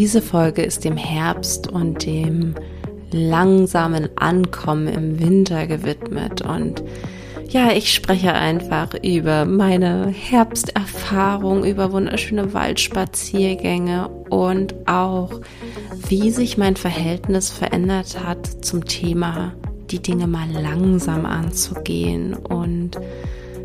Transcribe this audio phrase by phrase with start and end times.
[0.00, 2.54] Diese Folge ist dem Herbst und dem
[3.12, 6.82] langsamen Ankommen im Winter gewidmet und
[7.50, 15.42] ja, ich spreche einfach über meine Herbsterfahrung, über wunderschöne Waldspaziergänge und auch,
[16.08, 19.52] wie sich mein Verhältnis verändert hat zum Thema,
[19.90, 22.98] die Dinge mal langsam anzugehen und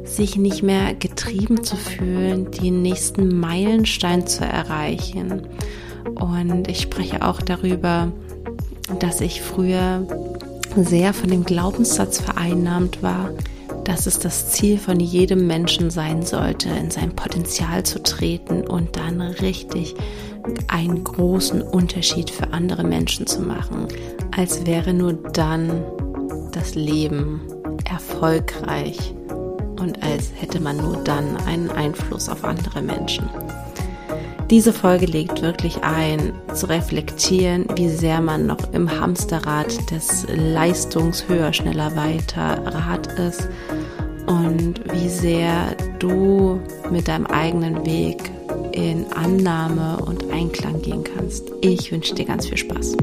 [0.03, 5.47] sich nicht mehr getrieben zu fühlen, den nächsten Meilenstein zu erreichen.
[6.13, 8.11] Und ich spreche auch darüber,
[8.99, 10.05] dass ich früher
[10.75, 13.31] sehr von dem Glaubenssatz vereinnahmt war,
[13.83, 18.97] dass es das Ziel von jedem Menschen sein sollte, in sein Potenzial zu treten und
[18.97, 19.95] dann richtig
[20.67, 23.87] einen großen Unterschied für andere Menschen zu machen,
[24.35, 25.83] als wäre nur dann
[26.51, 27.41] das Leben
[27.89, 29.13] erfolgreich
[29.79, 33.29] und als hätte man nur dann einen Einfluss auf andere Menschen.
[34.51, 41.27] Diese Folge legt wirklich ein, zu reflektieren, wie sehr man noch im Hamsterrad des Leistungs
[41.27, 43.49] höher, schneller, weiter Rad ist
[44.27, 46.59] und wie sehr du
[46.91, 48.29] mit deinem eigenen Weg
[48.71, 51.51] in Annahme und Einklang gehen kannst.
[51.61, 52.97] Ich wünsche dir ganz viel Spaß.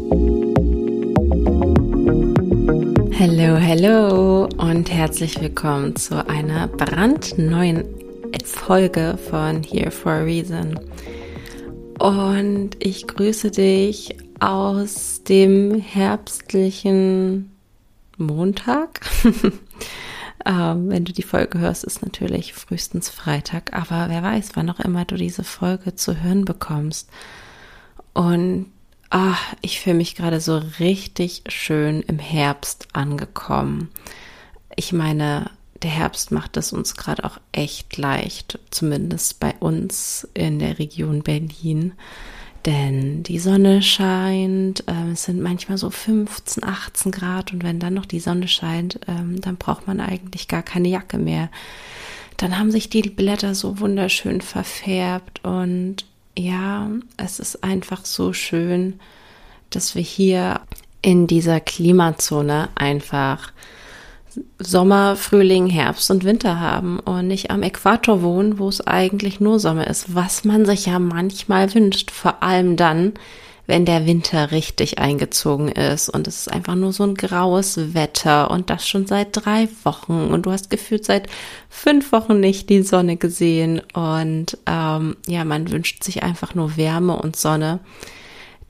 [3.19, 7.85] Hallo, hallo und herzlich willkommen zu einer brandneuen
[8.45, 10.79] Folge von Here for a Reason.
[12.03, 17.53] Und ich grüße dich aus dem herbstlichen
[18.17, 19.09] Montag.
[20.45, 24.81] ähm, wenn du die Folge hörst, ist natürlich frühestens Freitag, aber wer weiß, wann auch
[24.81, 27.09] immer du diese Folge zu hören bekommst.
[28.15, 28.67] Und
[29.11, 33.91] ach, ich fühle mich gerade so richtig schön im Herbst angekommen.
[34.75, 40.59] Ich meine, der Herbst macht es uns gerade auch echt leicht, zumindest bei uns in
[40.59, 41.93] der Region Berlin.
[42.65, 47.95] Denn die Sonne scheint, äh, es sind manchmal so 15, 18 Grad und wenn dann
[47.95, 51.51] noch die Sonne scheint, ähm, dann braucht man eigentlich gar keine Jacke mehr.
[52.37, 56.05] Dann haben sich die Blätter so wunderschön verfärbt und
[56.39, 59.01] ja, es ist einfach so schön,
[59.71, 60.61] dass wir hier
[61.03, 63.53] in dieser Klimazone einfach
[64.59, 69.59] Sommer, Frühling, Herbst und Winter haben und nicht am Äquator wohnen, wo es eigentlich nur
[69.59, 73.13] Sommer ist, was man sich ja manchmal wünscht, vor allem dann,
[73.67, 78.51] wenn der Winter richtig eingezogen ist und es ist einfach nur so ein graues Wetter
[78.51, 81.29] und das schon seit drei Wochen und du hast gefühlt seit
[81.69, 87.17] fünf Wochen nicht die Sonne gesehen und ähm, ja, man wünscht sich einfach nur Wärme
[87.17, 87.79] und Sonne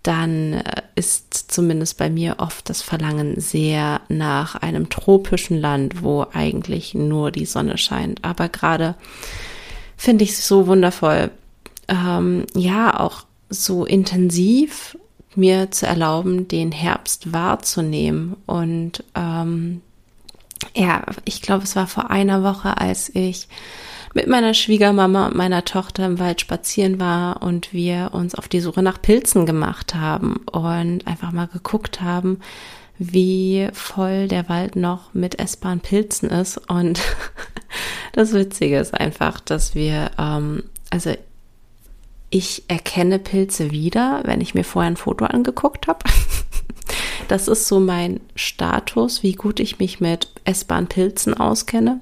[0.03, 6.27] dann äh, ist zumindest bei mir oft das Verlangen sehr nach einem tropischen Land, wo
[6.33, 8.25] eigentlich nur die Sonne scheint.
[8.25, 8.95] Aber gerade
[9.97, 11.31] finde ich es so wundervoll,
[11.89, 14.97] ähm, ja, auch so intensiv
[15.35, 18.37] mir zu erlauben, den Herbst wahrzunehmen.
[18.47, 19.81] Und ähm,
[20.75, 23.49] ja, ich glaube, es war vor einer Woche, als ich
[24.15, 28.61] mit meiner Schwiegermama und meiner Tochter im Wald spazieren war und wir uns auf die
[28.61, 32.41] Suche nach Pilzen gemacht haben und einfach mal geguckt haben,
[32.99, 36.59] wie voll der Wald noch mit essbaren Pilzen ist.
[36.69, 37.01] Und
[38.13, 41.15] das Witzige ist einfach, dass wir, ähm, also
[42.31, 46.05] ich erkenne Pilze wieder, wenn ich mir vorher ein Foto angeguckt habe.
[47.29, 52.01] Das ist so mein Status, wie gut ich mich mit essbaren Pilzen auskenne.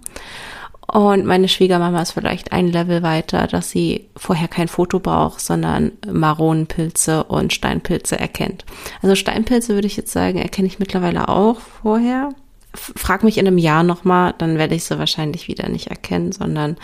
[0.93, 5.93] Und meine Schwiegermama ist vielleicht ein Level weiter, dass sie vorher kein Foto braucht, sondern
[6.11, 8.65] Maronenpilze und Steinpilze erkennt.
[9.01, 12.31] Also Steinpilze würde ich jetzt sagen, erkenne ich mittlerweile auch vorher.
[12.75, 16.77] Frag mich in einem Jahr nochmal, dann werde ich sie wahrscheinlich wieder nicht erkennen, sondern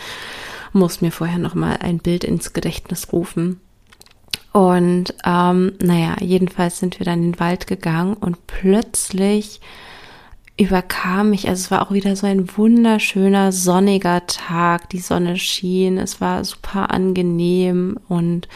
[0.71, 3.59] muss mir vorher nochmal ein Bild ins Gedächtnis rufen.
[4.53, 9.59] Und ähm, naja, jedenfalls sind wir dann in den Wald gegangen und plötzlich
[10.57, 15.97] überkam mich, also es war auch wieder so ein wunderschöner sonniger Tag, die Sonne schien,
[15.97, 18.47] es war super angenehm und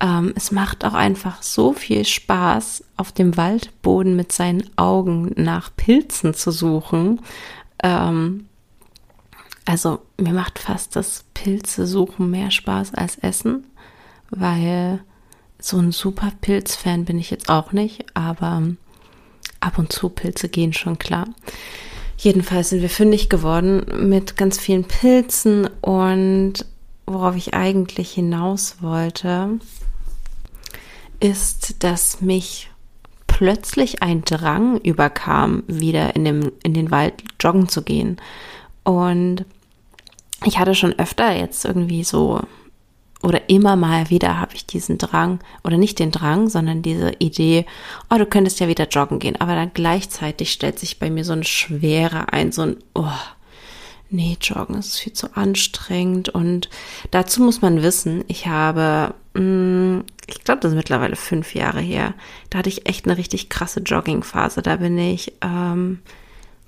[0.00, 5.70] ähm, es macht auch einfach so viel Spaß, auf dem Waldboden mit seinen Augen nach
[5.74, 7.20] Pilzen zu suchen.
[7.82, 8.46] Ähm,
[9.64, 13.64] also mir macht fast das Pilze suchen mehr Spaß als Essen,
[14.30, 15.00] weil
[15.58, 18.62] so ein super Pilzfan bin ich jetzt auch nicht, aber
[19.62, 21.26] ab und zu Pilze gehen schon klar.
[22.18, 26.64] Jedenfalls sind wir fündig geworden mit ganz vielen Pilzen und
[27.06, 29.58] worauf ich eigentlich hinaus wollte,
[31.20, 32.70] ist, dass mich
[33.26, 38.18] plötzlich ein Drang überkam, wieder in, dem, in den Wald joggen zu gehen.
[38.84, 39.44] Und
[40.44, 42.40] ich hatte schon öfter jetzt irgendwie so
[43.22, 47.66] oder immer mal wieder habe ich diesen Drang, oder nicht den Drang, sondern diese Idee,
[48.10, 49.40] oh, du könntest ja wieder joggen gehen.
[49.40, 53.06] Aber dann gleichzeitig stellt sich bei mir so eine Schwere ein, so ein, oh,
[54.10, 56.30] nee, joggen ist viel zu anstrengend.
[56.30, 56.68] Und
[57.12, 61.80] dazu muss man wissen, ich habe, mh, mm, ich glaube, das ist mittlerweile fünf Jahre
[61.80, 62.14] her,
[62.50, 64.62] da hatte ich echt eine richtig krasse Joggingphase.
[64.62, 66.00] Da bin ich, ähm,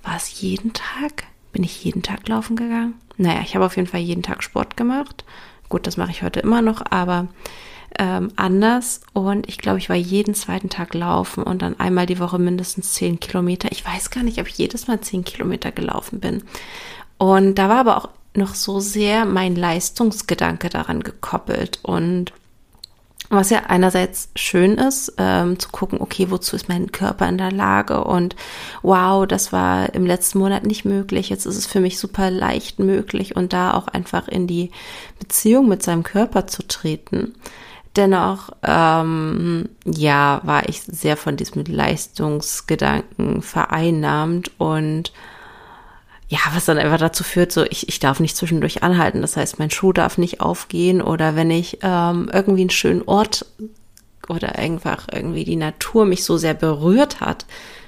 [0.03, 1.25] war es jeden Tag?
[1.51, 2.95] Bin ich jeden Tag laufen gegangen?
[3.17, 5.23] Naja, ich habe auf jeden Fall jeden Tag Sport gemacht.
[5.75, 7.27] Gut, das mache ich heute immer noch, aber
[7.99, 9.01] ähm, anders.
[9.11, 12.93] Und ich glaube, ich war jeden zweiten Tag laufen und dann einmal die Woche mindestens
[12.93, 13.69] zehn Kilometer.
[13.73, 16.43] Ich weiß gar nicht, ob ich jedes Mal zehn Kilometer gelaufen bin.
[17.17, 22.31] Und da war aber auch noch so sehr mein Leistungsgedanke daran gekoppelt und
[23.29, 27.51] was ja einerseits schön ist, ähm, zu gucken, okay, wozu ist mein Körper in der
[27.51, 28.35] Lage und
[28.81, 32.79] wow, das war im letzten Monat nicht möglich, jetzt ist es für mich super leicht
[32.79, 34.71] möglich und da auch einfach in die
[35.19, 37.33] Beziehung mit seinem Körper zu treten.
[37.95, 45.13] Dennoch, ähm, ja, war ich sehr von diesem Leistungsgedanken vereinnahmt und
[46.27, 49.21] ja, was dann einfach dazu führt, so ich, ich darf nicht zwischendurch anhalten.
[49.21, 53.45] Das heißt, mein Schuh darf nicht aufgehen oder wenn ich ähm, irgendwie einen schönen Ort
[54.27, 57.45] oder einfach irgendwie die Natur mich so sehr berührt hat,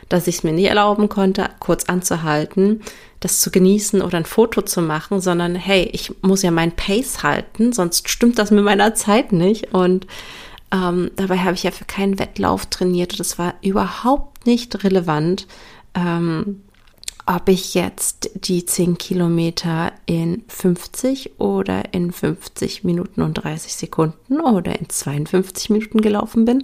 [0.08, 2.82] dass ich es mir nicht erlauben konnte, kurz anzuhalten,
[3.20, 7.24] das zu genießen oder ein Foto zu machen, sondern hey, ich muss ja mein Pace
[7.24, 9.74] halten, sonst stimmt das mit meiner Zeit nicht.
[9.74, 10.06] Und
[10.72, 13.20] ähm, dabei habe ich ja für keinen Wettlauf trainiert.
[13.20, 15.48] Das war überhaupt nicht relevant.
[15.96, 16.62] Ähm,
[17.28, 24.40] ob ich jetzt die 10 Kilometer in 50 oder in 50 Minuten und 30 Sekunden
[24.40, 26.64] oder in 52 Minuten gelaufen bin,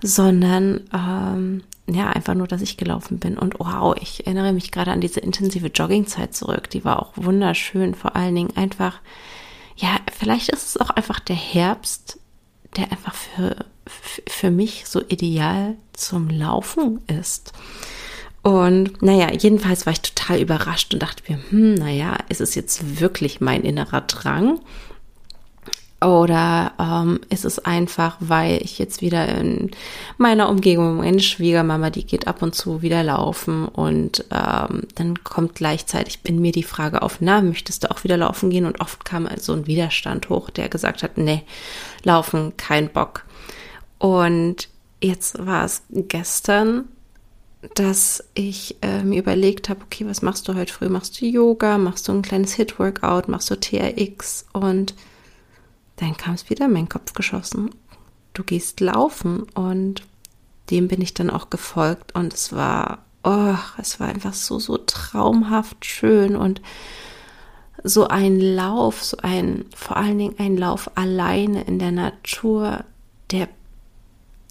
[0.00, 3.36] sondern ähm, ja, einfach nur, dass ich gelaufen bin.
[3.36, 6.70] Und wow, ich erinnere mich gerade an diese intensive Joggingzeit zurück.
[6.70, 7.96] Die war auch wunderschön.
[7.96, 9.00] Vor allen Dingen einfach,
[9.76, 12.20] ja, vielleicht ist es auch einfach der Herbst,
[12.76, 13.56] der einfach für,
[14.28, 17.52] für mich so ideal zum Laufen ist.
[18.42, 23.00] Und naja, jedenfalls war ich total überrascht und dachte mir, hm, naja, ist es jetzt
[23.00, 24.58] wirklich mein innerer Drang?
[26.02, 29.70] Oder ähm, ist es einfach, weil ich jetzt wieder in
[30.18, 35.54] meiner Umgebung, meine Schwiegermama, die geht ab und zu wieder laufen und ähm, dann kommt
[35.54, 38.66] gleichzeitig in mir die Frage auf, na, möchtest du auch wieder laufen gehen?
[38.66, 41.42] Und oft kam so ein Widerstand hoch, der gesagt hat, nee,
[42.02, 43.24] laufen, kein Bock.
[43.98, 44.68] Und
[45.00, 46.88] jetzt war es gestern
[47.74, 50.88] dass ich äh, mir überlegt habe, okay, was machst du heute früh?
[50.88, 51.78] Machst du Yoga?
[51.78, 53.28] Machst du ein kleines Hit-Workout?
[53.28, 54.46] Machst du TRX?
[54.52, 54.94] Und
[55.96, 57.70] dann kam es wieder in meinen Kopf geschossen.
[58.34, 60.02] Du gehst laufen und
[60.70, 64.78] dem bin ich dann auch gefolgt und es war, oh, es war einfach so, so
[64.78, 66.62] traumhaft schön und
[67.84, 72.84] so ein Lauf, so ein, vor allen Dingen ein Lauf alleine in der Natur,
[73.30, 73.48] der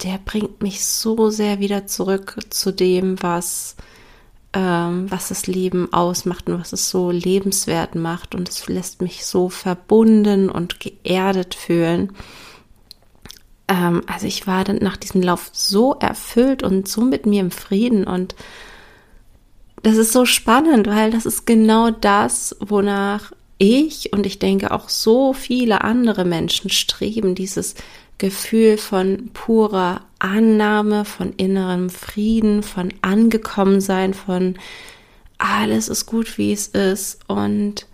[0.03, 3.75] der bringt mich so sehr wieder zurück zu dem, was,
[4.53, 8.35] ähm, was das Leben ausmacht und was es so lebenswert macht.
[8.35, 12.13] Und es lässt mich so verbunden und geerdet fühlen.
[13.67, 17.51] Ähm, also ich war dann nach diesem Lauf so erfüllt und so mit mir im
[17.51, 18.35] Frieden und
[19.83, 24.89] das ist so spannend, weil das ist genau das, wonach ich und ich denke auch
[24.89, 27.75] so viele andere Menschen streben, dieses
[28.21, 34.59] Gefühl von purer Annahme, von innerem Frieden, von Angekommensein, von
[35.39, 37.87] alles ist gut, wie es ist und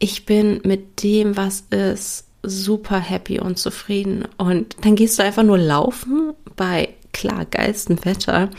[0.00, 4.26] ich bin mit dem, was ist, super happy und zufrieden.
[4.38, 8.50] Und dann gehst du einfach nur laufen bei klar geilstem Wetter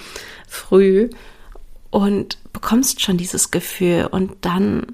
[0.47, 1.09] früh
[1.89, 4.85] und bekommst schon dieses Gefühl und dann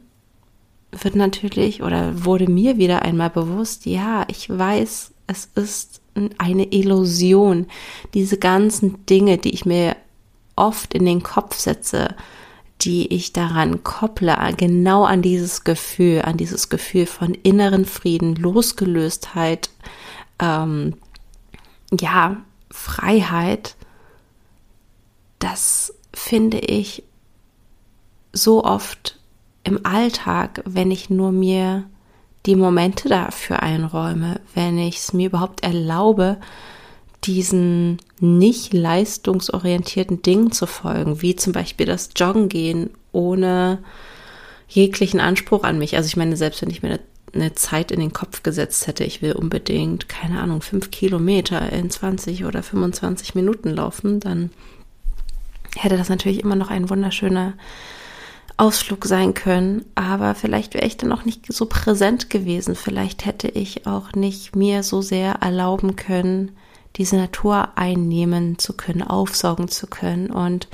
[0.92, 6.02] wird natürlich oder wurde mir wieder einmal bewusst, ja, ich weiß, es ist
[6.38, 7.68] eine Illusion.
[8.14, 9.96] Diese ganzen Dinge, die ich mir
[10.56, 12.16] oft in den Kopf setze,
[12.82, 19.70] die ich daran kopple, genau an dieses Gefühl, an dieses Gefühl von inneren Frieden, Losgelöstheit,
[20.40, 20.96] ähm,
[22.00, 22.38] ja,
[22.72, 23.76] Freiheit,
[25.40, 27.04] das finde ich
[28.34, 29.20] so oft
[29.66, 31.84] im Alltag, wenn ich nur mir
[32.46, 36.38] die Momente dafür einräume, wenn ich es mir überhaupt erlaube,
[37.24, 43.80] diesen nicht leistungsorientierten Dingen zu folgen, wie zum Beispiel das Joggen gehen ohne
[44.68, 45.96] jeglichen Anspruch an mich.
[45.96, 47.00] Also ich meine, selbst wenn ich mir
[47.34, 51.90] eine Zeit in den Kopf gesetzt hätte, ich will unbedingt, keine Ahnung, fünf Kilometer in
[51.90, 54.52] 20 oder 25 Minuten laufen, dann
[55.76, 57.54] hätte das natürlich immer noch ein wunderschöner
[58.58, 62.76] Ausflug sein können, aber vielleicht wäre ich dann auch nicht so präsent gewesen.
[62.76, 66.52] Vielleicht hätte ich auch nicht mir so sehr erlauben können,
[66.96, 70.30] diese Natur einnehmen zu können, aufsaugen zu können.
[70.32, 70.70] Und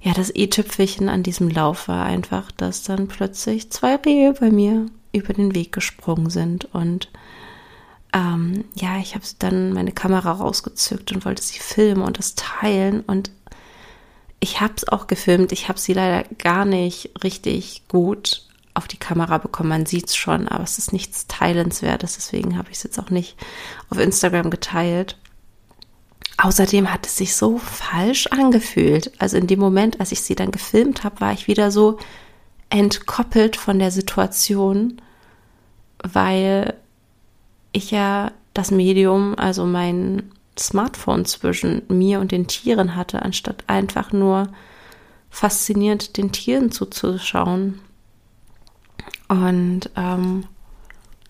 [0.00, 4.86] ja, das i-Tüpfelchen an diesem Lauf war einfach, dass dann plötzlich zwei Rehe bei mir
[5.12, 7.08] über den Weg gesprungen sind und
[8.14, 13.00] ähm, ja, ich habe dann meine Kamera rausgezückt und wollte sie filmen und das teilen
[13.00, 13.30] und
[14.42, 15.52] ich habe es auch gefilmt.
[15.52, 18.42] Ich habe sie leider gar nicht richtig gut
[18.74, 19.68] auf die Kamera bekommen.
[19.68, 22.14] Man sieht es schon, aber es ist nichts Teilenswertes.
[22.14, 23.36] Deswegen habe ich es jetzt auch nicht
[23.88, 25.16] auf Instagram geteilt.
[26.38, 29.12] Außerdem hat es sich so falsch angefühlt.
[29.18, 31.98] Also in dem Moment, als ich sie dann gefilmt habe, war ich wieder so
[32.68, 35.00] entkoppelt von der Situation,
[36.02, 36.74] weil
[37.70, 44.12] ich ja das Medium, also mein Smartphone zwischen mir und den Tieren hatte, anstatt einfach
[44.12, 44.48] nur
[45.30, 47.80] faszinierend den Tieren zuzuschauen.
[49.28, 50.44] Und ähm,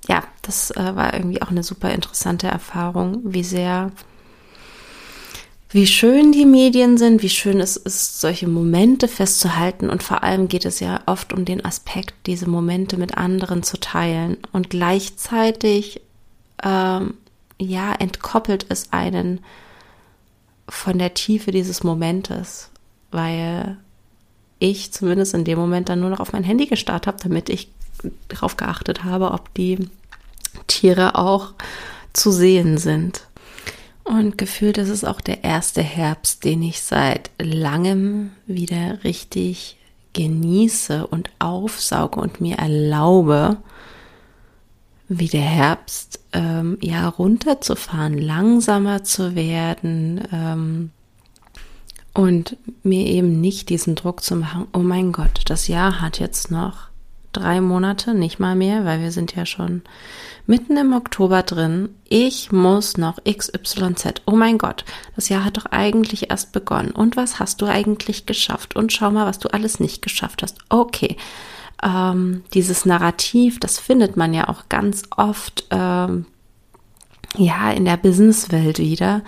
[0.09, 3.93] ja, das äh, war irgendwie auch eine super interessante Erfahrung, wie sehr,
[5.71, 9.89] wie schön die Medien sind, wie schön es ist, solche Momente festzuhalten.
[9.89, 13.79] Und vor allem geht es ja oft um den Aspekt, diese Momente mit anderen zu
[13.79, 14.39] teilen.
[14.51, 16.01] Und gleichzeitig
[16.65, 17.15] ähm,
[17.59, 19.41] ja, entkoppelt es einen
[20.69, 22.71] von der Tiefe dieses Momentes,
[23.11, 23.77] weil
[24.59, 27.69] ich zumindest in dem Moment dann nur noch auf mein Handy gestarrt habe, damit ich
[28.29, 29.89] darauf geachtet habe, ob die
[30.67, 31.55] Tiere auch
[32.13, 33.27] zu sehen sind.
[34.05, 39.77] Und gefühlt ist es auch der erste Herbst, den ich seit langem wieder richtig
[40.13, 43.59] genieße und aufsauge und mir erlaube,
[45.19, 50.91] wie der Herbst, ähm, ja, runterzufahren, langsamer zu werden ähm,
[52.15, 56.51] und mir eben nicht diesen Druck zu machen, oh mein Gott, das Jahr hat jetzt
[56.51, 56.89] noch
[57.33, 59.83] drei Monate, nicht mal mehr, weil wir sind ja schon
[60.47, 61.89] mitten im Oktober drin.
[62.09, 64.23] Ich muss noch XYZ.
[64.27, 64.85] Oh mein Gott,
[65.17, 66.91] das Jahr hat doch eigentlich erst begonnen.
[66.91, 68.77] Und was hast du eigentlich geschafft?
[68.77, 70.59] Und schau mal, was du alles nicht geschafft hast.
[70.69, 71.17] Okay,
[71.83, 76.27] ähm, dieses Narrativ, das findet man ja auch ganz oft ähm,
[77.37, 79.23] ja in der Businesswelt wieder.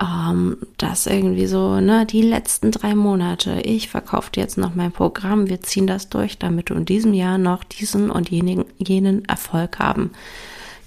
[0.00, 5.48] Ähm, das irgendwie so, ne, die letzten drei Monate, ich verkaufe jetzt noch mein Programm,
[5.48, 9.78] wir ziehen das durch, damit du in diesem Jahr noch diesen und jenen, jenen Erfolg
[9.78, 10.10] haben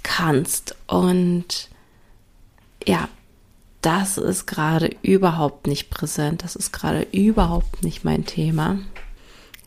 [0.03, 0.75] kannst.
[0.87, 1.69] Und
[2.85, 3.07] ja,
[3.81, 8.79] das ist gerade überhaupt nicht präsent, das ist gerade überhaupt nicht mein Thema.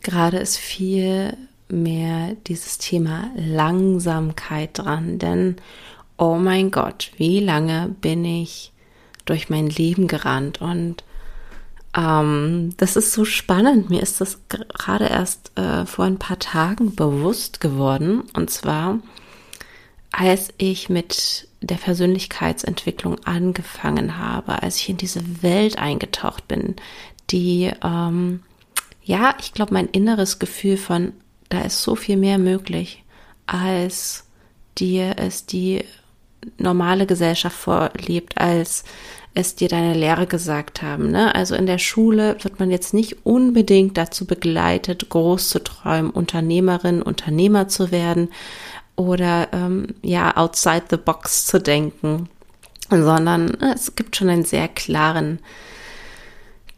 [0.01, 1.37] Gerade ist viel
[1.69, 5.55] mehr dieses Thema Langsamkeit dran, denn
[6.17, 8.71] oh mein Gott, wie lange bin ich
[9.25, 11.03] durch mein Leben gerannt und
[11.95, 13.89] ähm, das ist so spannend.
[13.89, 18.99] Mir ist das gerade erst äh, vor ein paar Tagen bewusst geworden und zwar
[20.11, 26.75] als ich mit der Persönlichkeitsentwicklung angefangen habe, als ich in diese Welt eingetaucht bin,
[27.29, 28.41] die ähm,
[29.11, 31.11] ja, ich glaube, mein inneres Gefühl von,
[31.49, 33.03] da ist so viel mehr möglich,
[33.45, 34.23] als
[34.77, 35.83] dir es die
[36.57, 38.85] normale Gesellschaft vorlebt, als
[39.33, 41.11] es dir deine Lehre gesagt haben.
[41.11, 41.35] Ne?
[41.35, 47.01] Also in der Schule wird man jetzt nicht unbedingt dazu begleitet, groß zu träumen, Unternehmerin,
[47.01, 48.29] Unternehmer zu werden
[48.95, 52.29] oder ähm, ja, outside the box zu denken,
[52.89, 55.39] sondern äh, es gibt schon einen sehr klaren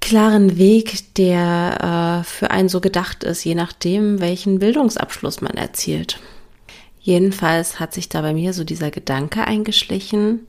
[0.03, 6.19] klaren Weg, der äh, für einen so gedacht ist, je nachdem, welchen Bildungsabschluss man erzielt.
[6.99, 10.41] Jedenfalls hat sich da bei mir so dieser Gedanke eingeschlichen,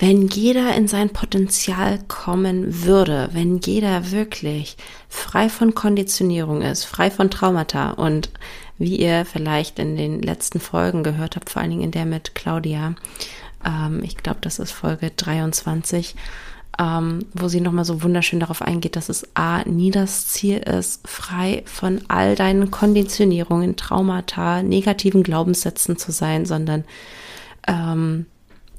[0.00, 4.76] wenn jeder in sein Potenzial kommen würde, wenn jeder wirklich
[5.08, 8.30] frei von Konditionierung ist, frei von Traumata und
[8.78, 12.34] wie ihr vielleicht in den letzten Folgen gehört habt, vor allen Dingen in der mit
[12.34, 12.96] Claudia,
[13.64, 16.16] ähm, ich glaube, das ist Folge 23,
[16.78, 21.06] ähm, wo sie nochmal so wunderschön darauf eingeht, dass es A, nie das Ziel ist,
[21.06, 26.84] frei von all deinen Konditionierungen, Traumata, negativen Glaubenssätzen zu sein, sondern,
[27.66, 28.26] ähm,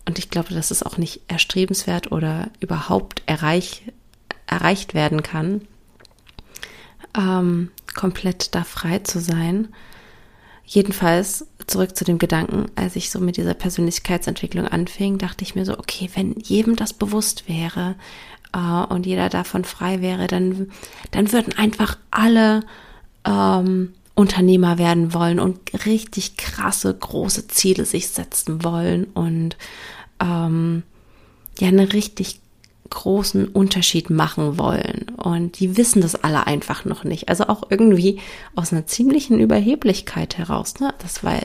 [0.08, 3.84] und ich glaube, dass es auch nicht erstrebenswert oder überhaupt erreich,
[4.48, 5.62] erreicht werden kann,
[7.16, 9.70] ähm, komplett da frei zu sein.
[10.66, 15.66] Jedenfalls zurück zu dem Gedanken, als ich so mit dieser Persönlichkeitsentwicklung anfing, dachte ich mir
[15.66, 17.96] so, okay, wenn jedem das bewusst wäre
[18.54, 20.72] äh, und jeder davon frei wäre, dann,
[21.12, 22.62] dann würden einfach alle
[23.26, 29.58] ähm, Unternehmer werden wollen und richtig krasse, große Ziele sich setzen wollen und
[30.20, 30.84] ähm,
[31.60, 32.43] ja, eine richtig
[32.94, 35.08] großen Unterschied machen wollen.
[35.18, 37.30] Und die wissen das alle einfach noch nicht.
[37.30, 38.20] Also auch irgendwie
[38.56, 40.80] aus einer ziemlichen Überheblichkeit heraus.
[40.80, 40.94] Ne?
[41.00, 41.40] Das war,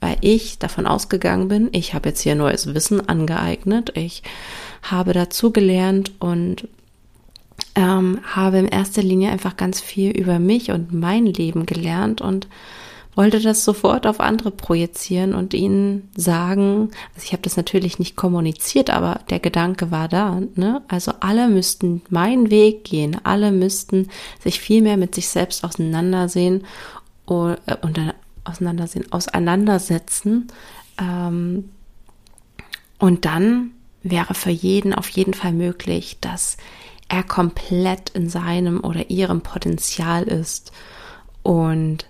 [0.00, 4.22] weil ich davon ausgegangen bin, ich habe jetzt hier neues Wissen angeeignet, ich
[4.82, 6.68] habe dazu gelernt und
[7.74, 12.48] ähm, habe in erster Linie einfach ganz viel über mich und mein Leben gelernt und
[13.14, 18.16] wollte das sofort auf andere projizieren und ihnen sagen, also ich habe das natürlich nicht
[18.16, 20.82] kommuniziert, aber der Gedanke war da, ne?
[20.88, 24.08] Also alle müssten meinen Weg gehen, alle müssten
[24.42, 26.64] sich viel mehr mit sich selbst auseinandersehen
[27.26, 28.00] und, äh, und
[28.44, 30.48] auseinandersehen, auseinandersetzen.
[30.98, 31.68] Ähm,
[32.98, 36.56] und dann wäre für jeden auf jeden Fall möglich, dass
[37.08, 40.72] er komplett in seinem oder ihrem Potenzial ist
[41.42, 42.06] und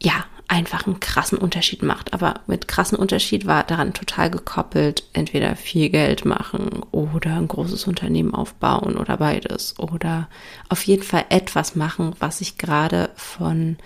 [0.00, 2.14] ja, einfach einen krassen Unterschied macht.
[2.14, 7.86] Aber mit krassen Unterschied war daran total gekoppelt, entweder viel Geld machen oder ein großes
[7.86, 9.78] Unternehmen aufbauen oder beides.
[9.78, 10.28] Oder
[10.70, 13.76] auf jeden Fall etwas machen, was sich gerade von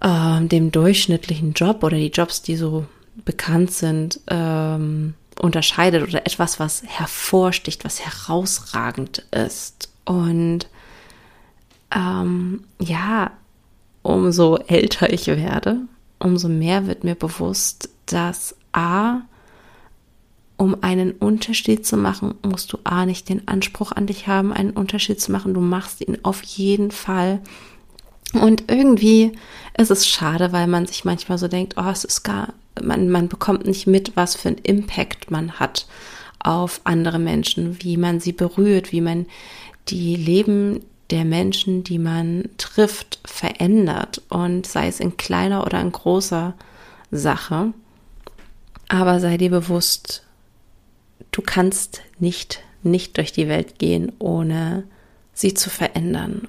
[0.00, 2.86] äh, dem durchschnittlichen Job oder die Jobs, die so
[3.24, 9.90] bekannt sind, ähm, unterscheidet oder etwas, was hervorsticht, was herausragend ist.
[10.04, 10.66] Und
[11.94, 13.30] ähm, ja,
[14.04, 15.80] umso älter ich werde,
[16.20, 19.22] umso mehr wird mir bewusst, dass A,
[20.56, 24.70] um einen Unterschied zu machen, musst du A nicht den Anspruch an dich haben, einen
[24.70, 25.52] Unterschied zu machen.
[25.54, 27.40] Du machst ihn auf jeden Fall.
[28.34, 29.32] Und irgendwie
[29.76, 33.28] ist es schade, weil man sich manchmal so denkt, oh, es ist gar man, man
[33.28, 35.86] bekommt nicht mit, was für einen Impact man hat
[36.40, 39.26] auf andere Menschen, wie man sie berührt, wie man
[39.88, 40.80] die Leben
[41.14, 46.54] der Menschen, die man trifft, verändert und sei es in kleiner oder in großer
[47.12, 47.72] Sache.
[48.88, 50.24] Aber sei dir bewusst,
[51.30, 54.82] du kannst nicht, nicht durch die Welt gehen, ohne
[55.32, 56.48] sie zu verändern.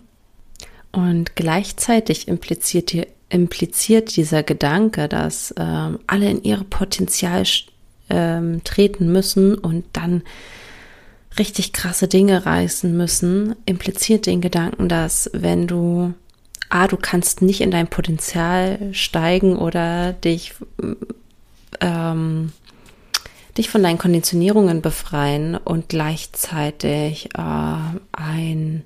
[0.92, 7.44] Und gleichzeitig impliziert dir impliziert dieser Gedanke, dass ähm, alle in ihre Potenzial
[8.10, 10.24] ähm, treten müssen und dann
[11.38, 16.14] richtig krasse Dinge reißen müssen, impliziert den Gedanken, dass wenn du
[16.70, 20.54] A, du kannst nicht in dein Potenzial steigen oder dich,
[21.80, 22.52] ähm,
[23.58, 27.78] dich von deinen Konditionierungen befreien und gleichzeitig äh,
[28.12, 28.84] ein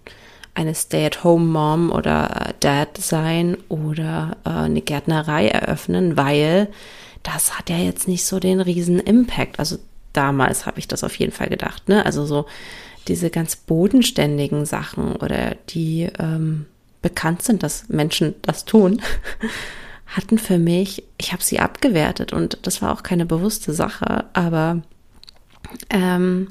[0.60, 6.68] eine Stay-at-home-Mom oder Dad sein oder äh, eine Gärtnerei eröffnen, weil
[7.24, 9.58] das hat ja jetzt nicht so den riesen Impact.
[9.60, 9.78] Also
[10.20, 12.06] damals habe ich das auf jeden Fall gedacht, ne?
[12.06, 12.46] Also so
[13.08, 16.66] diese ganz bodenständigen Sachen oder die ähm,
[17.02, 19.02] bekannt sind, dass Menschen das tun,
[20.08, 24.82] hatten für mich, ich habe sie abgewertet und das war auch keine bewusste Sache, aber
[25.90, 26.50] ähm,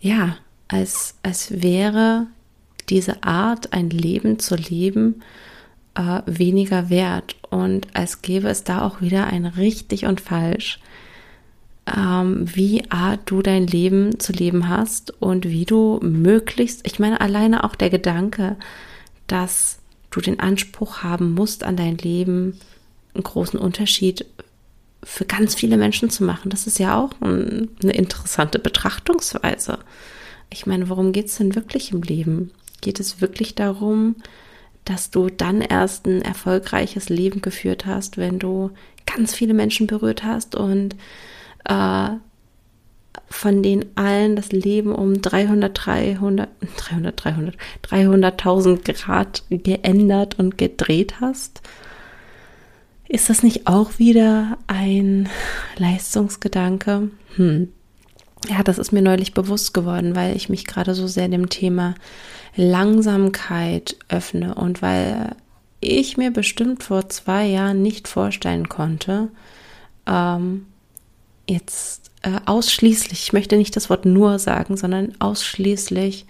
[0.00, 2.28] ja, als, als wäre
[2.88, 5.22] diese Art, ein Leben zu leben,
[5.94, 7.36] äh, weniger wert.
[7.50, 10.80] Und als gäbe es da auch wieder ein richtig und falsch,
[11.94, 17.20] ähm, wie Art du dein Leben zu leben hast und wie du möglichst, ich meine,
[17.20, 18.56] alleine auch der Gedanke,
[19.26, 19.78] dass
[20.10, 22.58] du den Anspruch haben musst, an dein Leben
[23.14, 24.26] einen großen Unterschied
[25.02, 26.50] für ganz viele Menschen zu machen.
[26.50, 29.78] Das ist ja auch ein, eine interessante Betrachtungsweise.
[30.50, 32.50] Ich meine, worum geht es denn wirklich im Leben?
[32.80, 34.16] geht es wirklich darum,
[34.84, 38.70] dass du dann erst ein erfolgreiches Leben geführt hast, wenn du
[39.06, 40.94] ganz viele Menschen berührt hast und
[41.68, 42.10] äh,
[43.28, 51.20] von denen allen das Leben um 300, 300, 300, 300, 300.000 Grad geändert und gedreht
[51.20, 51.62] hast?
[53.08, 55.28] Ist das nicht auch wieder ein
[55.76, 57.10] Leistungsgedanke?
[57.36, 57.72] Hm.
[58.48, 61.94] Ja, das ist mir neulich bewusst geworden, weil ich mich gerade so sehr dem Thema
[62.54, 65.34] Langsamkeit öffne und weil
[65.80, 69.28] ich mir bestimmt vor zwei Jahren nicht vorstellen konnte,
[70.06, 70.66] ähm,
[71.48, 76.26] jetzt äh, ausschließlich, ich möchte nicht das Wort nur sagen, sondern ausschließlich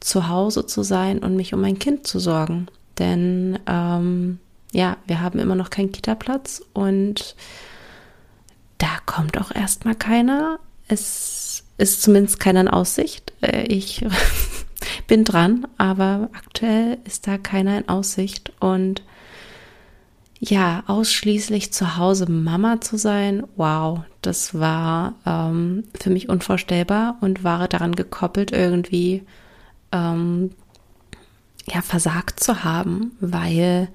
[0.00, 2.66] zu Hause zu sein und mich um mein Kind zu sorgen.
[2.98, 4.38] Denn ähm,
[4.72, 7.36] ja, wir haben immer noch keinen Kita-Platz und
[8.78, 10.58] da kommt auch erstmal keiner.
[10.88, 13.32] Es ist zumindest keiner in Aussicht.
[13.40, 14.04] Äh, ich
[15.06, 19.02] bin dran, aber aktuell ist da keiner in Aussicht und
[20.44, 27.44] ja, ausschließlich zu Hause Mama zu sein, wow, das war ähm, für mich unvorstellbar und
[27.44, 29.22] war daran gekoppelt, irgendwie
[29.92, 30.50] ähm,
[31.72, 33.86] ja versagt zu haben, weil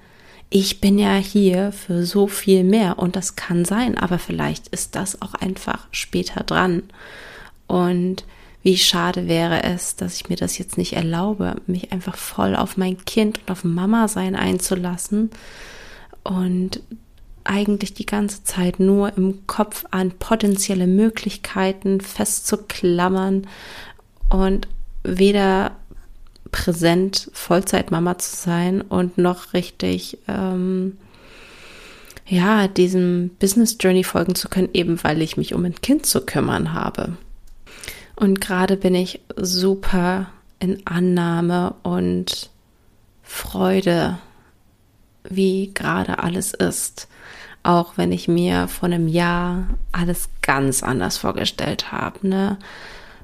[0.48, 4.96] ich bin ja hier für so viel mehr und das kann sein, aber vielleicht ist
[4.96, 6.84] das auch einfach später dran.
[7.66, 8.24] Und
[8.62, 12.78] wie schade wäre es, dass ich mir das jetzt nicht erlaube, mich einfach voll auf
[12.78, 15.30] mein Kind und auf Mama sein einzulassen
[16.24, 16.80] und
[17.44, 23.46] eigentlich die ganze Zeit nur im Kopf an potenzielle Möglichkeiten festzuklammern
[24.28, 24.68] und
[25.02, 25.72] weder
[26.52, 30.98] präsent Vollzeitmama zu sein und noch richtig ähm,
[32.26, 36.24] ja diesem Business Journey folgen zu können, eben weil ich mich um ein Kind zu
[36.24, 37.16] kümmern habe.
[38.16, 40.28] Und gerade bin ich super
[40.58, 42.50] in Annahme und
[43.22, 44.18] Freude,
[45.30, 47.08] wie gerade alles ist.
[47.62, 52.26] Auch wenn ich mir vor einem Jahr alles ganz anders vorgestellt habe.
[52.26, 52.58] Ne?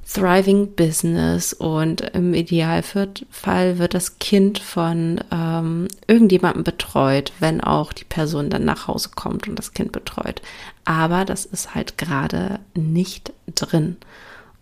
[0.07, 8.05] Thriving Business und im Idealfall wird das Kind von ähm, irgendjemandem betreut, wenn auch die
[8.05, 10.43] Person dann nach Hause kommt und das Kind betreut.
[10.85, 13.97] Aber das ist halt gerade nicht drin.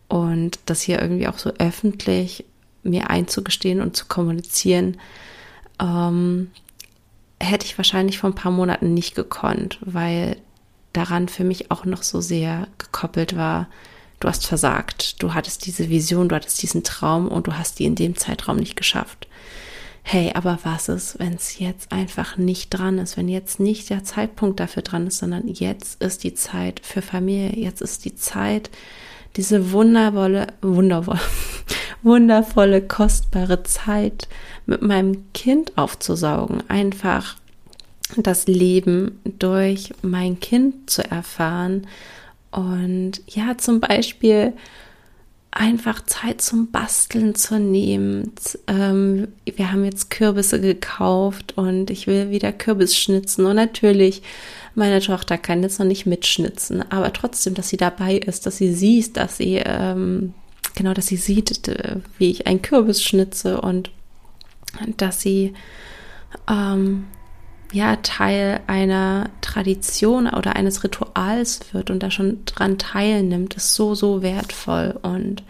[0.07, 2.45] Und das hier irgendwie auch so öffentlich
[2.85, 4.99] mir einzugestehen und zu kommunizieren,
[5.81, 6.51] ähm,
[7.43, 10.37] hätte ich wahrscheinlich vor ein paar Monaten nicht gekonnt, weil
[10.93, 13.69] daran für mich auch noch so sehr gekoppelt war,
[14.21, 17.85] du hast versagt, du hattest diese Vision, du hattest diesen Traum und du hast die
[17.85, 19.27] in dem Zeitraum nicht geschafft.
[20.05, 24.05] Hey, aber was ist, wenn es jetzt einfach nicht dran ist, wenn jetzt nicht der
[24.05, 28.71] Zeitpunkt dafür dran ist, sondern jetzt ist die Zeit für Familie, jetzt ist die Zeit,
[29.37, 31.21] diese wundervolle, wundervolle,
[32.03, 34.29] wundervolle, kostbare Zeit
[34.67, 37.37] mit meinem Kind aufzusaugen, einfach
[38.17, 41.87] das Leben durch mein Kind zu erfahren.
[42.51, 44.53] Und ja, zum Beispiel
[45.53, 48.33] einfach Zeit zum Basteln zu nehmen.
[48.67, 53.45] Ähm, wir haben jetzt Kürbisse gekauft und ich will wieder Kürbis schnitzen.
[53.45, 54.23] Und natürlich
[54.75, 58.73] meine Tochter kann jetzt noch nicht mitschnitzen, aber trotzdem, dass sie dabei ist, dass sie
[58.73, 60.33] sieht, dass sie, ähm,
[60.75, 61.71] genau, dass sie sieht,
[62.19, 63.91] wie ich einen Kürbis schnitze und
[64.97, 65.55] dass sie,
[66.49, 67.05] ähm,
[67.73, 73.95] ja, Teil einer Tradition oder eines Rituals wird und da schon dran teilnimmt, ist so,
[73.95, 74.99] so wertvoll.
[75.03, 75.43] Und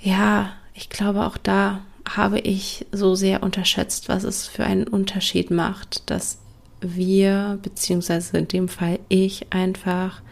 [0.00, 5.50] ja, ich glaube, auch da habe ich so sehr unterschätzt, was es für einen Unterschied
[5.50, 6.38] macht, dass
[6.80, 10.22] wir, beziehungsweise in dem Fall ich, einfach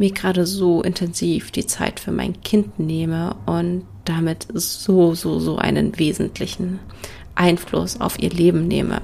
[0.00, 5.58] mir gerade so intensiv die Zeit für mein Kind nehme und damit so, so, so
[5.58, 6.80] einen wesentlichen
[7.34, 9.02] Einfluss auf ihr Leben nehme.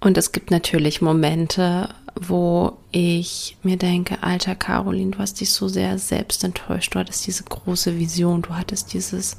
[0.00, 5.68] Und es gibt natürlich Momente, wo ich mir denke, alter Caroline, du hast dich so
[5.68, 9.36] sehr selbst enttäuscht, du hattest diese große Vision, du hattest dieses,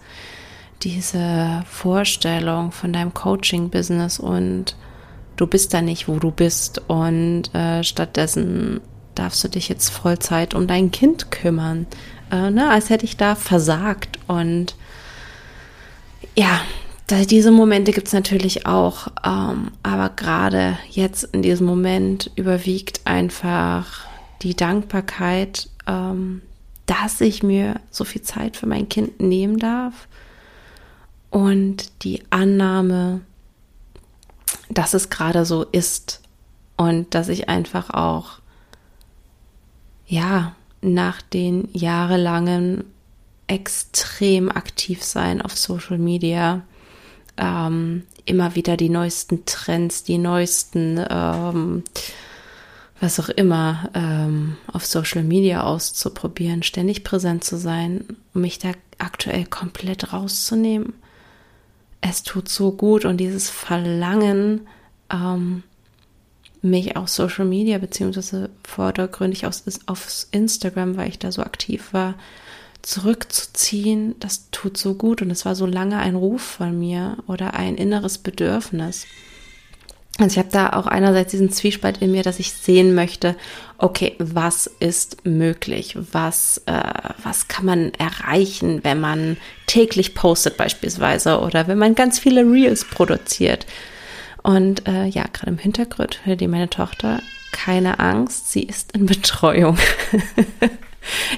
[0.83, 4.75] diese Vorstellung von deinem Coaching-Business und
[5.35, 8.81] du bist da nicht, wo du bist und äh, stattdessen
[9.19, 11.87] darfst du dich jetzt Vollzeit um dein Kind kümmern,
[12.31, 14.17] äh, ne, als hätte ich da versagt.
[14.27, 14.75] Und
[16.35, 16.61] ja,
[17.09, 24.05] diese Momente gibt es natürlich auch, ähm, aber gerade jetzt in diesem Moment überwiegt einfach
[24.41, 26.41] die Dankbarkeit, ähm,
[26.85, 30.07] dass ich mir so viel Zeit für mein Kind nehmen darf.
[31.29, 33.21] Und die Annahme,
[34.69, 36.21] dass es gerade so ist.
[36.77, 38.38] Und dass ich einfach auch,
[40.09, 42.83] ja, nach den jahrelangen
[43.47, 46.63] extrem aktiv sein auf Social Media,
[47.37, 51.83] ähm, immer wieder die neuesten Trends, die neuesten, ähm,
[52.99, 58.71] was auch immer, ähm, auf Social Media auszuprobieren, ständig präsent zu sein, um mich da
[58.97, 60.93] aktuell komplett rauszunehmen.
[62.01, 64.67] Es tut so gut und dieses Verlangen,
[65.11, 65.63] ähm,
[66.61, 72.15] mich auf Social Media beziehungsweise vordergründig auf, auf Instagram, weil ich da so aktiv war,
[72.81, 77.53] zurückzuziehen, das tut so gut und es war so lange ein Ruf von mir oder
[77.53, 79.05] ein inneres Bedürfnis.
[80.17, 83.35] Also ich habe da auch einerseits diesen Zwiespalt in mir, dass ich sehen möchte,
[83.77, 85.95] okay, was ist möglich?
[86.11, 86.81] Was, äh,
[87.23, 92.83] was kann man erreichen, wenn man täglich postet beispielsweise oder wenn man ganz viele Reels
[92.83, 93.65] produziert?
[94.43, 97.21] Und äh, ja, gerade im Hintergrund hört ihr meine Tochter,
[97.51, 99.77] keine Angst, sie ist in Betreuung.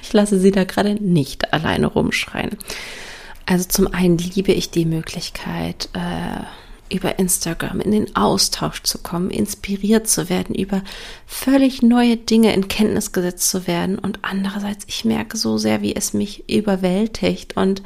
[0.02, 2.58] Ich lasse sie da gerade nicht alleine rumschreien.
[3.46, 9.30] Also zum einen liebe ich die Möglichkeit, äh, über Instagram in den Austausch zu kommen,
[9.30, 10.84] inspiriert zu werden, über
[11.26, 13.98] völlig neue Dinge in Kenntnis gesetzt zu werden.
[13.98, 17.82] Und andererseits, ich merke so sehr, wie es mich überwältigt und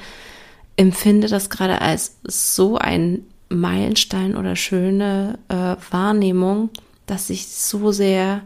[0.75, 6.69] empfinde das gerade als so ein Meilenstein oder schöne äh, Wahrnehmung,
[7.05, 8.41] dass ich so sehr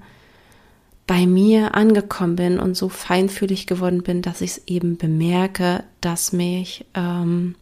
[1.09, 6.33] bei mir angekommen bin und so feinfühlig geworden bin, dass ich es eben bemerke, dass
[6.33, 7.55] mich ähm,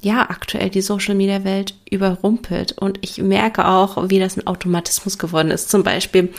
[0.00, 5.18] ja aktuell die Social Media Welt überrumpelt und ich merke auch, wie das ein Automatismus
[5.18, 5.68] geworden ist.
[5.68, 6.32] Zum Beispiel,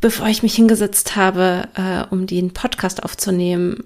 [0.00, 3.84] bevor ich mich hingesetzt habe, äh, um den Podcast aufzunehmen,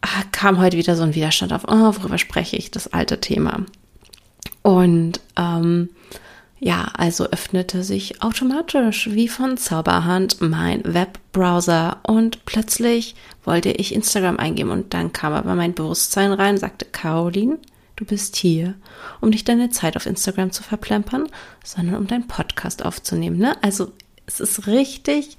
[0.00, 3.64] ah, kam heute wieder so ein Widerstand auf, oh, worüber spreche ich, das alte Thema.
[4.68, 5.88] Und ähm,
[6.60, 14.36] ja, also öffnete sich automatisch wie von Zauberhand mein Webbrowser und plötzlich wollte ich Instagram
[14.36, 17.56] eingeben und dann kam aber mein Bewusstsein rein, sagte Caroline,
[17.96, 18.74] du bist hier,
[19.22, 21.28] um nicht deine Zeit auf Instagram zu verplempern,
[21.64, 23.38] sondern um deinen Podcast aufzunehmen.
[23.38, 23.56] Ne?
[23.62, 23.92] Also
[24.26, 25.38] es ist richtig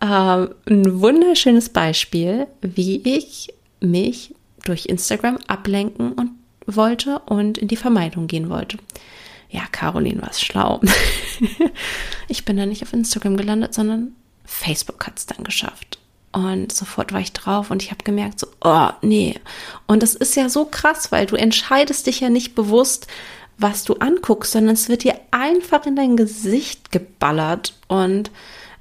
[0.00, 6.30] äh, ein wunderschönes Beispiel, wie ich mich durch Instagram ablenken und
[6.66, 8.78] wollte und in die Vermeidung gehen wollte
[9.48, 10.80] ja, Caroline war schlau.
[12.28, 15.98] ich bin dann nicht auf Instagram gelandet, sondern Facebook hat es dann geschafft.
[16.32, 19.40] Und sofort war ich drauf und ich habe gemerkt, so, oh, nee.
[19.86, 23.06] Und das ist ja so krass, weil du entscheidest dich ja nicht bewusst,
[23.56, 28.30] was du anguckst, sondern es wird dir einfach in dein Gesicht geballert und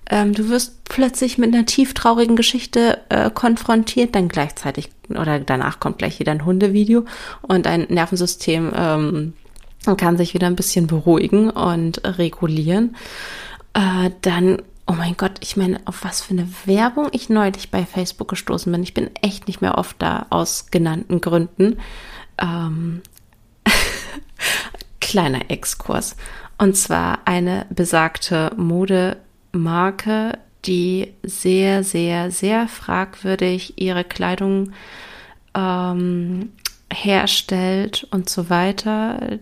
[0.10, 5.98] ähm, du wirst plötzlich mit einer tieftraurigen Geschichte äh, konfrontiert, dann gleichzeitig oder danach kommt
[5.98, 7.06] gleich wieder ein Hundevideo
[7.42, 9.34] und dein Nervensystem ähm,
[9.98, 12.96] kann sich wieder ein bisschen beruhigen und regulieren.
[13.74, 17.86] Äh, dann, oh mein Gott, ich meine, auf was für eine Werbung ich neulich bei
[17.86, 18.82] Facebook gestoßen bin.
[18.82, 21.78] Ich bin echt nicht mehr oft da aus genannten Gründen.
[22.40, 23.02] Ähm,
[25.00, 26.16] kleiner Exkurs.
[26.58, 28.52] Und zwar eine besagte
[29.56, 34.74] Modemarke, die sehr, sehr, sehr fragwürdig ihre Kleidung
[35.54, 36.52] ähm,
[36.92, 39.40] herstellt und so weiter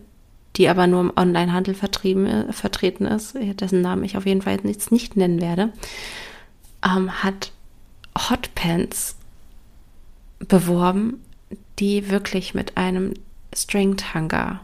[0.56, 4.92] die aber nur im Onlinehandel äh, vertreten ist, dessen Namen ich auf jeden Fall jetzt
[4.92, 5.72] nicht nennen werde,
[6.84, 7.50] ähm, hat
[8.16, 9.16] Hotpants
[10.38, 11.24] beworben,
[11.78, 13.14] die wirklich mit einem
[13.52, 14.60] Stringed Hanger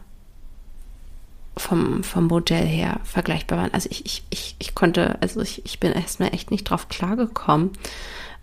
[1.61, 3.73] vom, vom Modell her vergleichbar waren.
[3.73, 7.71] Also ich, ich, ich, ich konnte, also ich, ich bin erstmal echt nicht drauf klargekommen.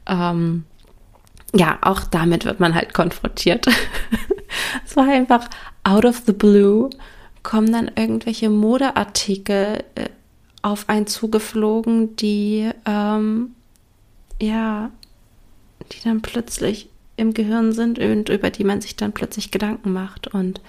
[0.07, 0.65] Ähm,
[1.55, 3.67] ja, auch damit wird man halt konfrontiert.
[4.87, 5.49] es war einfach
[5.85, 6.91] out of the blue
[7.43, 10.09] kommen dann irgendwelche Modeartikel äh,
[10.61, 13.55] auf einen zugeflogen, die ähm,
[14.41, 14.91] ja,
[15.93, 20.29] die dann plötzlich im Gehirn sind und über die man sich dann plötzlich Gedanken macht.
[20.29, 20.61] Und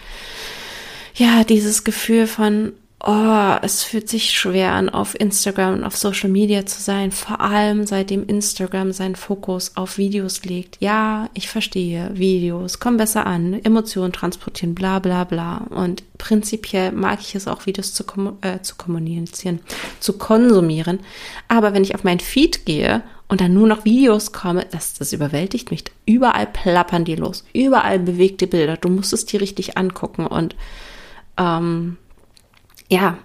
[1.19, 2.71] ja, dieses Gefühl von,
[3.05, 7.41] oh, es fühlt sich schwer an, auf Instagram und auf Social Media zu sein, vor
[7.41, 10.77] allem seitdem Instagram seinen Fokus auf Videos legt.
[10.79, 15.67] Ja, ich verstehe, Videos kommen besser an, Emotionen transportieren, bla bla bla.
[15.69, 18.05] Und prinzipiell mag ich es auch, Videos zu,
[18.39, 19.60] äh, zu kommunizieren,
[19.99, 20.99] zu konsumieren.
[21.49, 25.12] Aber wenn ich auf mein Feed gehe und dann nur noch Videos komme, das, das
[25.12, 25.84] überwältigt mich.
[26.05, 28.77] Überall plappern die los, überall bewegte Bilder.
[28.77, 30.55] Du musst es dir richtig angucken und
[31.39, 31.97] ähm,
[32.89, 33.17] ja,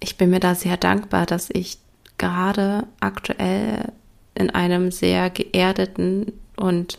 [0.00, 1.78] ich bin mir da sehr dankbar, dass ich
[2.18, 3.92] gerade aktuell
[4.34, 6.98] in einem sehr geerdeten und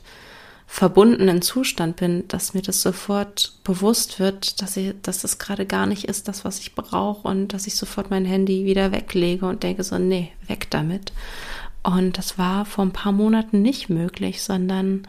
[0.67, 5.85] verbundenen Zustand bin, dass mir das sofort bewusst wird, dass, ich, dass das gerade gar
[5.85, 9.63] nicht ist, das, was ich brauche und dass ich sofort mein Handy wieder weglege und
[9.63, 11.13] denke so, nee, weg damit.
[11.83, 15.07] Und das war vor ein paar Monaten nicht möglich, sondern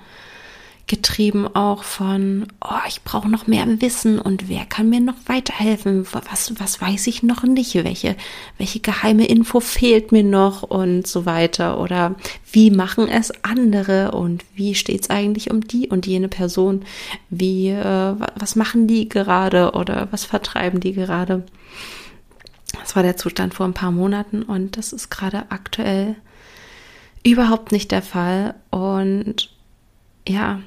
[0.87, 6.07] getrieben auch von, oh, ich brauche noch mehr Wissen und wer kann mir noch weiterhelfen?
[6.13, 7.75] Was, was weiß ich noch nicht?
[7.75, 8.17] Welche,
[8.57, 11.81] welche geheime Info fehlt mir noch und so weiter?
[11.81, 12.15] Oder
[12.53, 16.85] wie machen es andere und wie steht es eigentlich um die und jene Person?
[17.31, 21.45] Wie, äh, was machen die gerade oder was vertreiben die gerade?
[22.81, 26.15] Das war der Zustand vor ein paar Monaten und das ist gerade aktuell
[27.25, 29.51] überhaupt nicht der Fall und
[30.29, 30.61] ja,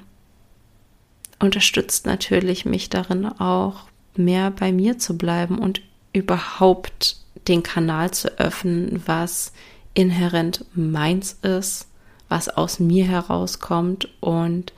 [1.39, 5.81] unterstützt natürlich mich darin auch mehr bei mir zu bleiben und
[6.13, 9.53] überhaupt den Kanal zu öffnen, was
[9.93, 11.87] inhärent meins ist,
[12.27, 14.73] was aus mir herauskommt und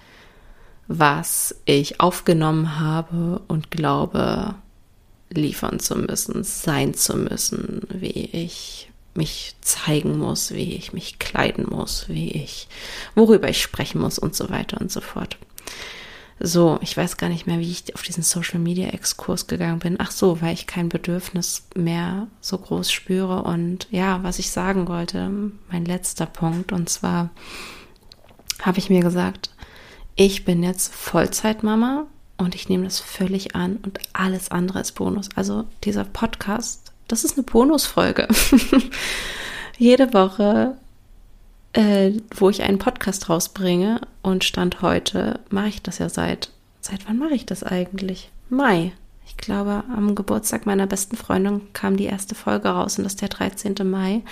[0.87, 4.55] was ich aufgenommen habe und glaube
[5.29, 11.65] liefern zu müssen, sein zu müssen, wie ich mich zeigen muss, wie ich mich kleiden
[11.69, 12.67] muss, wie ich,
[13.15, 15.37] worüber ich sprechen muss und so weiter und so fort.
[16.43, 19.97] So, ich weiß gar nicht mehr, wie ich auf diesen Social Media Exkurs gegangen bin.
[19.99, 23.43] Ach so, weil ich kein Bedürfnis mehr so groß spüre.
[23.43, 25.29] Und ja, was ich sagen wollte,
[25.69, 27.29] mein letzter Punkt, und zwar
[28.59, 29.51] habe ich mir gesagt,
[30.15, 35.29] ich bin jetzt Vollzeitmama und ich nehme das völlig an und alles andere ist Bonus.
[35.35, 38.27] Also dieser Podcast, das ist eine Bonusfolge.
[39.77, 40.75] Jede Woche
[41.73, 44.01] äh, wo ich einen Podcast rausbringe.
[44.21, 46.49] Und Stand heute mache ich das ja seit,
[46.81, 48.29] seit wann mache ich das eigentlich?
[48.49, 48.93] Mai.
[49.25, 53.21] Ich glaube, am Geburtstag meiner besten Freundin kam die erste Folge raus und das ist
[53.21, 53.75] der 13.
[53.89, 54.23] Mai.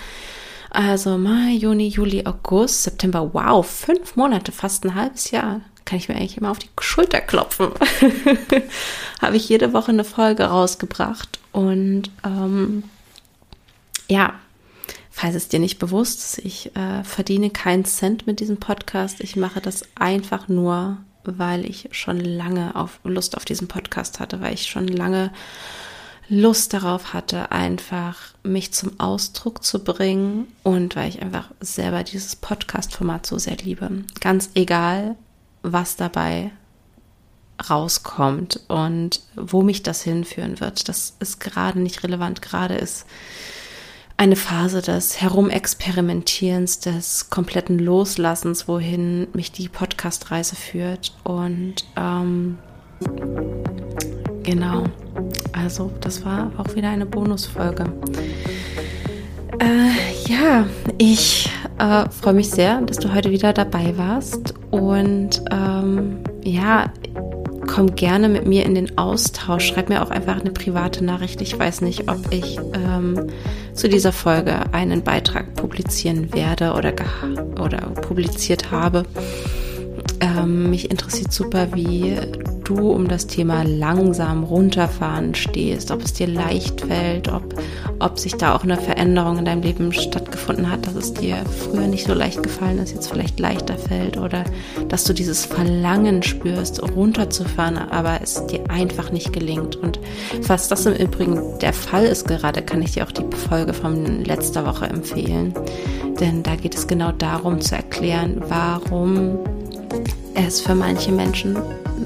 [0.70, 3.32] Also Mai, Juni, Juli, August, September.
[3.32, 5.62] Wow, fünf Monate, fast ein halbes Jahr.
[5.84, 7.70] Kann ich mir eigentlich immer auf die Schulter klopfen.
[9.20, 11.40] Habe ich jede Woche eine Folge rausgebracht.
[11.50, 12.84] Und ähm,
[14.08, 14.34] ja,
[15.20, 19.20] falls es dir nicht bewusst ist, ich äh, verdiene keinen Cent mit diesem Podcast.
[19.20, 24.40] Ich mache das einfach nur, weil ich schon lange auf Lust auf diesen Podcast hatte,
[24.40, 25.30] weil ich schon lange
[26.30, 32.34] Lust darauf hatte, einfach mich zum Ausdruck zu bringen und weil ich einfach selber dieses
[32.36, 33.90] Podcast-Format so sehr liebe.
[34.20, 35.16] Ganz egal,
[35.62, 36.50] was dabei
[37.68, 40.88] rauskommt und wo mich das hinführen wird.
[40.88, 42.40] Das ist gerade nicht relevant.
[42.40, 43.04] Gerade ist
[44.20, 51.16] eine Phase des Herumexperimentierens, des kompletten Loslassens, wohin mich die Podcast-Reise führt.
[51.24, 52.58] Und ähm,
[54.42, 54.84] genau,
[55.52, 57.84] also das war auch wieder eine Bonusfolge.
[59.58, 60.66] Äh, ja,
[60.98, 64.52] ich äh, freue mich sehr, dass du heute wieder dabei warst.
[64.70, 66.92] Und ähm, ja,
[67.70, 69.66] komm gerne mit mir in den Austausch.
[69.66, 71.40] Schreib mir auch einfach eine private Nachricht.
[71.40, 73.28] Ich weiß nicht, ob ich ähm,
[73.74, 76.92] zu dieser Folge einen Beitrag publizieren werde oder,
[77.60, 79.04] oder publiziert habe.
[80.20, 82.16] Ähm, mich interessiert super, wie
[82.64, 87.54] du um das Thema langsam runterfahren stehst, ob es dir leicht fällt, ob,
[87.98, 91.86] ob sich da auch eine Veränderung in deinem Leben stattgefunden hat, dass es dir früher
[91.86, 94.44] nicht so leicht gefallen ist, jetzt vielleicht leichter fällt oder
[94.88, 99.76] dass du dieses Verlangen spürst, runterzufahren, aber es dir einfach nicht gelingt.
[99.76, 99.98] Und
[100.42, 104.24] falls das im Übrigen der Fall ist gerade, kann ich dir auch die Folge von
[104.24, 105.54] letzter Woche empfehlen.
[106.20, 109.38] Denn da geht es genau darum zu erklären, warum
[110.34, 111.56] es für manche Menschen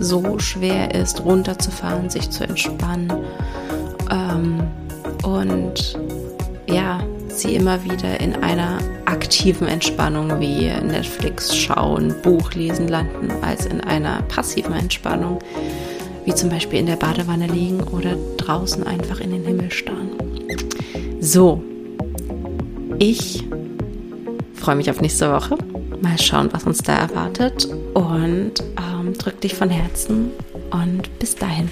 [0.00, 3.12] so schwer ist, runterzufahren, sich zu entspannen.
[4.10, 4.62] Ähm,
[5.22, 5.98] und
[6.68, 13.66] ja, sie immer wieder in einer aktiven Entspannung wie Netflix schauen, Buch lesen landen, als
[13.66, 15.38] in einer passiven Entspannung,
[16.24, 20.10] wie zum Beispiel in der Badewanne liegen oder draußen einfach in den Himmel starren.
[21.20, 21.62] So,
[22.98, 23.44] ich
[24.54, 25.56] freue mich auf nächste Woche.
[26.04, 30.32] Mal schauen, was uns da erwartet und ähm, drück dich von Herzen
[30.70, 31.70] und bis dahin.